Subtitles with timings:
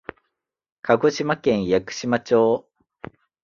[0.81, 2.67] 鹿児島県屋久島町